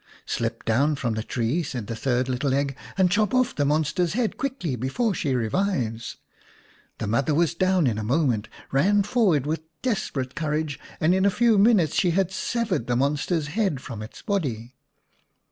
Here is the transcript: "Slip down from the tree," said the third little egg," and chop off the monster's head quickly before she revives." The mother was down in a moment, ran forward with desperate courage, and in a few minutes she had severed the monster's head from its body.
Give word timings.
"Slip 0.25 0.65
down 0.65 0.95
from 0.95 1.13
the 1.13 1.21
tree," 1.21 1.61
said 1.61 1.85
the 1.85 1.95
third 1.95 2.27
little 2.27 2.55
egg," 2.55 2.75
and 2.97 3.11
chop 3.11 3.35
off 3.35 3.53
the 3.55 3.65
monster's 3.65 4.13
head 4.13 4.35
quickly 4.35 4.75
before 4.75 5.13
she 5.13 5.35
revives." 5.35 6.17
The 6.97 7.05
mother 7.05 7.35
was 7.35 7.53
down 7.53 7.85
in 7.85 7.99
a 7.99 8.03
moment, 8.03 8.47
ran 8.71 9.03
forward 9.03 9.45
with 9.45 9.61
desperate 9.83 10.33
courage, 10.33 10.79
and 10.99 11.13
in 11.13 11.23
a 11.23 11.29
few 11.29 11.59
minutes 11.59 11.93
she 11.93 12.09
had 12.09 12.31
severed 12.31 12.87
the 12.87 12.95
monster's 12.95 13.49
head 13.49 13.79
from 13.79 14.01
its 14.01 14.23
body. 14.23 14.73